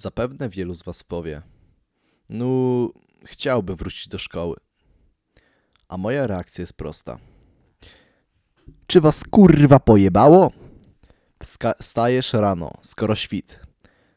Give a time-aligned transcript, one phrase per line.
[0.00, 1.42] Zapewne wielu z was powie,
[2.28, 2.46] no
[3.24, 4.56] chciałbym wrócić do szkoły.
[5.88, 7.18] A moja reakcja jest prosta.
[8.86, 10.52] Czy was kurwa pojebało?
[11.40, 13.60] Wska- stajesz rano, skoro świt.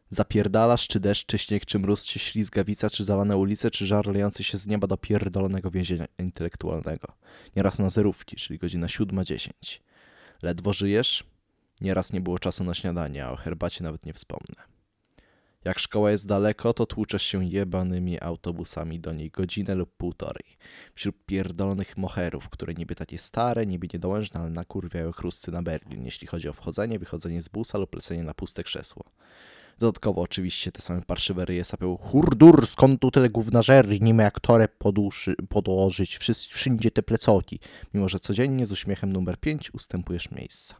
[0.09, 4.43] Zapierdalasz, czy deszcz, czy śnieg, czy mróz, czy ślizgawica, czy zalane ulice, czy żar lejący
[4.43, 7.07] się z nieba do pierdolonego więzienia intelektualnego.
[7.55, 9.51] Nieraz na zerówki, czyli godzina 7.10.
[10.41, 11.23] Ledwo żyjesz?
[11.81, 14.70] Nieraz nie było czasu na śniadanie, a o herbacie nawet nie wspomnę.
[15.65, 20.57] Jak szkoła jest daleko, to tłuczesz się jebanymi autobusami do niej godzinę lub półtorej.
[20.95, 26.27] Wśród pierdolonych moherów, które niby takie stare, niby niedołężne, ale nakurwiają chrusty na Berlin, jeśli
[26.27, 29.03] chodzi o wchodzenie, wychodzenie z busa lub lecenie na puste krzesło.
[29.79, 34.39] Dodatkowo oczywiście te same parszywe ryje sapią Hurdur, skąd tu tyle gównażery, nie ma jak
[34.39, 36.17] torę poduszy, podłożyć,
[36.49, 37.59] wszędzie te plecoki.
[37.93, 40.75] Mimo, że codziennie z uśmiechem numer 5 ustępujesz miejsca.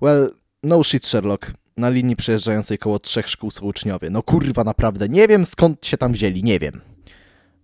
[0.00, 1.52] Well, no shit Sherlock.
[1.76, 4.10] Na linii przejeżdżającej koło trzech szkół są uczniowie.
[4.10, 6.80] No kurwa naprawdę, nie wiem skąd się tam wzięli, nie wiem.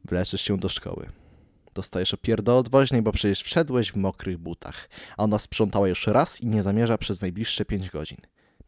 [0.05, 1.09] Wleczysz się do szkoły.
[1.75, 6.41] Dostajesz opierdol od woźnej, bo przecież wszedłeś w mokrych butach, a ona sprzątała już raz
[6.41, 8.19] i nie zamierza przez najbliższe 5 godzin.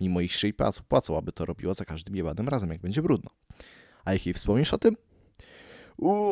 [0.01, 3.31] Mimo ich jej pracy płacą, aby to robiła za każdym jebanym razem, jak będzie brudno.
[4.05, 4.97] A jak jej wspomnisz o tym?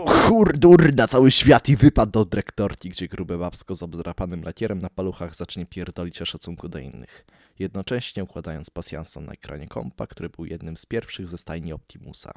[0.07, 4.91] Hurdur na cały świat i wypad do dyrektorki, gdzie grube babsko z obdrapanym lakierem na
[4.91, 7.25] paluchach zacznie pierdolić o szacunku do innych.
[7.59, 12.33] Jednocześnie układając pasjansa na ekranie kompa, który był jednym z pierwszych ze stajni Optimusa.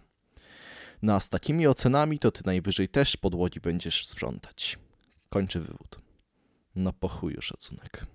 [1.01, 4.79] No a z takimi ocenami to ty najwyżej też podłogi będziesz sprzątać.
[5.29, 5.99] Kończy wywód.
[6.75, 8.05] No po chuju szacunek.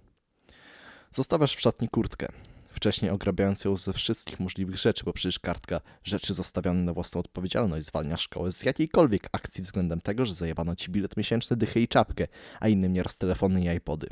[1.10, 2.28] Zostawiasz w szatni kurtkę.
[2.68, 7.86] Wcześniej ograbiając ją ze wszystkich możliwych rzeczy, bo przecież kartka rzeczy zostawione na własną odpowiedzialność
[7.86, 12.26] zwalnia szkołę z jakiejkolwiek akcji względem tego, że zajebano ci bilet miesięczny, dychę i czapkę,
[12.60, 14.06] a innym nieraz telefony i iPody.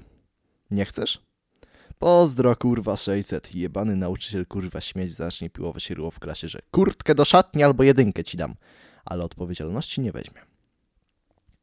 [0.70, 1.31] Nie chcesz?
[2.02, 3.54] Pozdro kurwa 600.
[3.54, 8.24] Jebany nauczyciel kurwa śmieć zacznie piłować ryło w klasie, że kurtkę do szatni albo jedynkę
[8.24, 8.54] ci dam,
[9.04, 10.40] ale odpowiedzialności nie weźmie.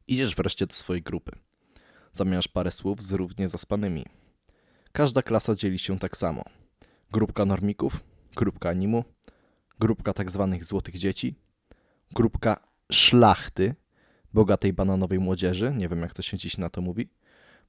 [0.08, 1.32] Idziesz wreszcie do swojej grupy.
[2.12, 4.06] Zamieniasz parę słów z równie zaspanymi.
[4.92, 6.44] Każda klasa dzieli się tak samo.
[7.12, 8.04] Grupka normików,
[8.36, 9.04] grupka animu,
[9.80, 11.36] grupka tak zwanych złotych dzieci,
[12.12, 12.58] grupka
[12.92, 13.76] szlachty,
[14.34, 17.10] bogatej bananowej młodzieży, nie wiem jak to się dziś na to mówi,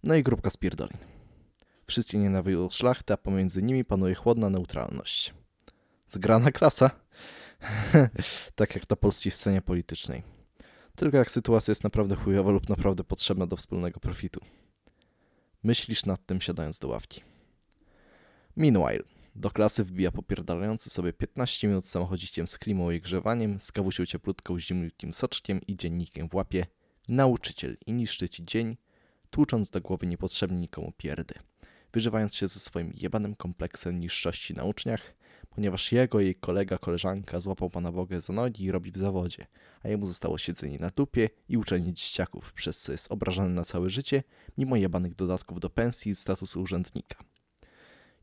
[0.03, 1.20] no i grupka spierdolin.
[1.91, 5.35] Wszyscy nienawidzą szlachty, a pomiędzy nimi panuje chłodna neutralność.
[6.07, 6.91] Zgrana klasa?
[8.55, 10.23] tak jak na polskiej scenie politycznej.
[10.97, 14.41] Tylko jak sytuacja jest naprawdę chujowa lub naprawdę potrzebna do wspólnego profitu.
[15.63, 17.23] Myślisz nad tym siadając do ławki.
[18.57, 19.03] Meanwhile,
[19.35, 24.59] do klasy wbija popierdalający sobie 15 minut samochodziciem z klimą i grzewaniem, z kawusią cieplutką,
[24.59, 26.67] zimniutkim soczkiem i dziennikiem w łapie
[27.09, 28.77] nauczyciel i niszczy ci dzień,
[29.31, 31.35] tłucząc do głowy niepotrzebnie nikomu pierdy,
[31.93, 35.15] wyżywając się ze swoim jebanym kompleksem niższości na uczniach,
[35.51, 39.47] ponieważ jego jej kolega, koleżanka złapał pana Bogę za nogi i robi w zawodzie,
[39.83, 43.91] a jemu zostało siedzenie na dupie i uczenie dzieciaków, przez co jest obrażany na całe
[43.91, 44.23] życie,
[44.59, 47.25] mimo jebanych dodatków do pensji i statusu urzędnika.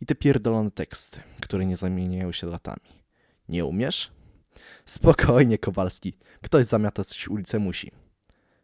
[0.02, 3.04] I te pierdolone teksty, które nie zamieniają się latami.
[3.50, 4.12] Nie umiesz?
[4.86, 6.18] Spokojnie, Kowalski.
[6.42, 7.92] Ktoś zamiatać ulicę musi.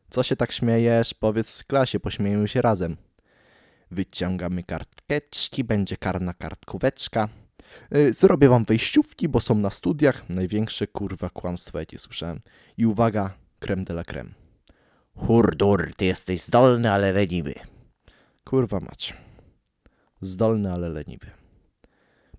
[0.10, 1.14] Co się tak śmiejesz?
[1.14, 2.98] Powiedz w klasie, pośmiejmy się razem.
[3.94, 7.30] Wyciągamy kartkeczki, będzie karna kartkóweczka.
[7.92, 10.30] Yy, Zrobię wam wejściówki, bo są na studiach.
[10.30, 12.42] Największe kurwa kłamstwo, jakie słyszałem.
[12.78, 14.30] I uwaga, creme de la creme.
[15.16, 17.54] Hurdur, ty jesteś zdolny, ale leniwy.
[18.44, 19.14] Kurwa mać.
[20.22, 21.43] Zdolny, ale leniwy.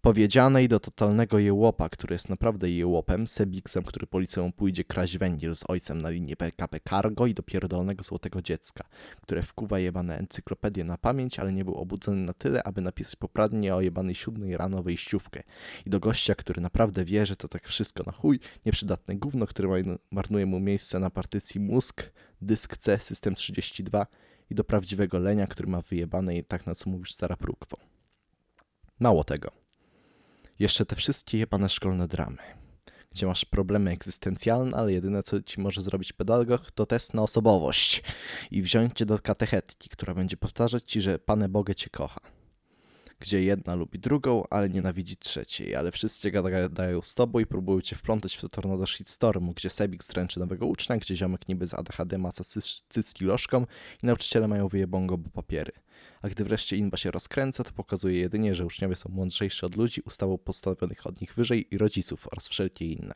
[0.05, 5.57] Powiedzianej do totalnego jełopa, który jest naprawdę jełopem, Sebiksem, który po liceum pójdzie kraść węgiel
[5.57, 8.85] z ojcem na linię PKP Cargo i do pierdolonego złotego dziecka,
[9.23, 13.75] które wkuwa jebane encyklopedię na pamięć, ale nie był obudzony na tyle, aby napisać popradnie
[13.75, 15.43] o jebanej siódmej rano wejściówkę.
[15.87, 19.69] I do gościa, który naprawdę wie, że to tak wszystko na chuj, nieprzydatne gówno, które
[19.69, 24.07] ma- marnuje mu miejsce na partycji mózg, dysk C, system 32
[24.51, 27.77] i do prawdziwego lenia, który ma wyjebane i tak na co mówisz stara prókwo.
[29.01, 29.64] Mało tego.
[30.59, 32.37] Jeszcze te wszystkie jebane szkolne dramy,
[33.13, 38.03] gdzie masz problemy egzystencjalne, ale jedyne co ci może zrobić pedagog to test na osobowość
[38.51, 42.21] i wziąć cię do katechetki, która będzie powtarzać ci, że Pane Bogę cię kocha.
[43.21, 47.97] Gdzie jedna lubi drugą, ale nienawidzi trzeciej, ale wszyscy gadają z tobą i próbują cię
[47.97, 52.19] wplątać w to tornado shitstormu, gdzie Sebik stręczy nowego ucznia, gdzie ziomek niby z ADHD
[52.33, 53.67] cy- cycki lożką
[54.03, 55.73] i nauczyciele mają wyjebongo, bo papiery.
[56.25, 60.03] A gdy wreszcie inba się rozkręca, to pokazuje jedynie, że uczniowie są mądrzejsi od ludzi,
[60.07, 63.15] ustawą postawionych od nich wyżej i rodziców oraz wszelkie inne.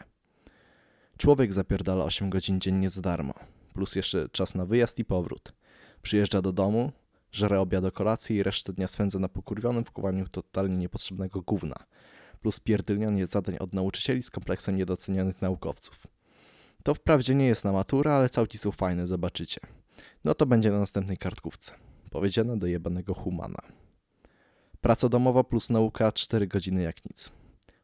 [1.17, 3.35] Człowiek zapierdala 8 godzin dziennie za darmo,
[3.75, 5.53] plus jeszcze czas na wyjazd i powrót.
[6.03, 6.93] Przyjeżdża do domu,
[7.33, 11.77] żre obiad o kolacji i resztę dnia spędza na pokurwionym wkuwaniu totalnie niepotrzebnego gówna.
[12.41, 16.07] plus pierdylnianie zadań od nauczycieli z kompleksem niedocenianych naukowców.
[16.83, 19.61] To wprawdzie nie jest na maturę, ale całki są fajne, zobaczycie.
[20.25, 21.75] No to będzie na następnej kartkówce.
[22.11, 23.59] Powiedziane do jebanego humana.
[24.81, 27.33] Praca domowa plus nauka 4 godziny jak nic.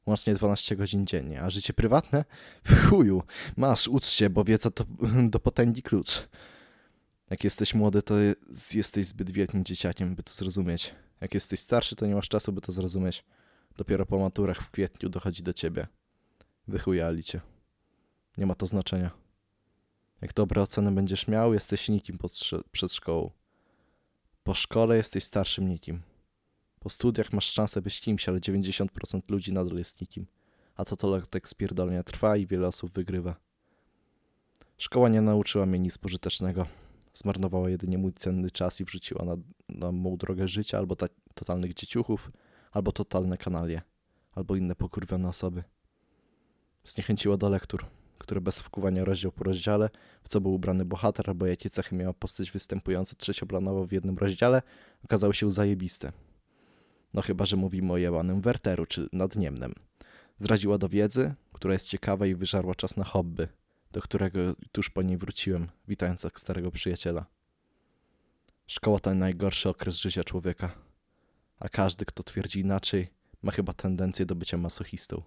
[0.06, 1.42] Łącznie 12 godzin dziennie.
[1.42, 2.24] A życie prywatne?
[2.64, 3.22] W chuju.
[3.56, 4.84] Masz, ucz się, bo wiedza to
[5.32, 6.28] do potęgi klucz.
[7.30, 10.94] Jak jesteś młody, to jest- jesteś zbyt wielkim dzieciakiem, by to zrozumieć.
[11.20, 13.24] Jak jesteś starszy, to nie masz czasu, by to zrozumieć.
[13.76, 15.86] Dopiero po maturach w kwietniu dochodzi do ciebie.
[16.68, 17.40] Wychujali cię.
[18.38, 19.10] Nie ma to znaczenia.
[20.20, 22.18] Jak dobre oceny będziesz miał, jesteś nikim
[22.72, 23.30] przed szkołą.
[24.44, 26.02] Po szkole jesteś starszym nikim.
[26.80, 30.26] Po studiach masz szansę być kimś, ale 90% ludzi nadal jest nikim.
[30.76, 33.36] A to to lotek spierdolenia trwa i wiele osób wygrywa.
[34.78, 36.66] Szkoła nie nauczyła mnie nic pożytecznego.
[37.14, 39.36] Zmarnowała jedynie mój cenny czas i wrzuciła na,
[39.68, 42.32] na mą drogę życia albo ta, totalnych dzieciuchów,
[42.72, 43.82] albo totalne kanalie,
[44.32, 45.62] albo inne pokurwione osoby.
[46.84, 47.86] Zniechęciła do lektur,
[48.24, 49.90] które bez wkuwania rozdział po rozdziale,
[50.22, 54.62] w co był ubrany bohater, albo jakie cechy miała postać występująca trzecioplanowo w jednym rozdziale,
[55.04, 56.12] okazały się zajebiste.
[57.14, 59.74] No chyba, że mówimy o jebanym Werteru, czy nadniemnem.
[60.38, 63.48] Zraziła do wiedzy, która jest ciekawa i wyżarła czas na hobby,
[63.92, 64.40] do którego
[64.72, 67.26] tuż po niej wróciłem, witając jak starego przyjaciela.
[68.66, 70.72] Szkoła to najgorszy okres życia człowieka,
[71.58, 73.08] a każdy, kto twierdzi inaczej,
[73.42, 75.22] ma chyba tendencję do bycia masochistą.